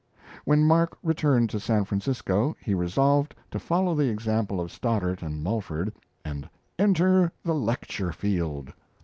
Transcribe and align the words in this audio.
When 0.45 0.65
Mark 0.65 0.97
returned 1.03 1.51
to 1.51 1.59
San 1.59 1.85
Francisco, 1.85 2.55
he 2.59 2.73
resolved 2.73 3.35
to 3.51 3.59
follow 3.59 3.93
the 3.93 4.09
example 4.09 4.59
of 4.59 4.71
Stoddard 4.71 5.21
and 5.21 5.43
Mulford, 5.43 5.93
and 6.25 6.49
"enter 6.79 7.31
the 7.43 7.53
lecture 7.53 8.11
field." 8.11 8.73